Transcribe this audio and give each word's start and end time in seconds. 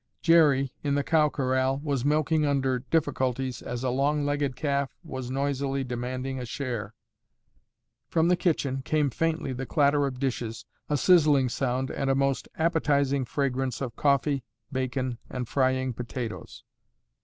Jerry—in 0.23 0.95
the 0.95 1.03
cow 1.03 1.29
corral—was 1.29 2.03
milking 2.03 2.43
under 2.43 2.79
difficulties 2.79 3.61
as 3.61 3.83
a 3.83 3.91
long 3.91 4.25
legged 4.25 4.55
calf 4.55 4.97
was 5.03 5.29
noisily 5.29 5.83
demanding 5.83 6.39
a 6.39 6.45
share. 6.47 6.95
From 8.09 8.27
the 8.27 8.35
kitchen 8.35 8.81
came 8.81 9.11
faintly 9.11 9.53
the 9.53 9.67
clatter 9.67 10.07
of 10.07 10.17
dishes, 10.19 10.65
a 10.89 10.97
sizzling 10.97 11.49
sound 11.49 11.91
and 11.91 12.09
a 12.09 12.15
most 12.15 12.47
appetizing 12.57 13.25
fragrance 13.25 13.79
of 13.79 13.95
coffee, 13.95 14.43
bacon 14.71 15.19
and 15.29 15.47
frying 15.47 15.93
potatoes. 15.93 16.63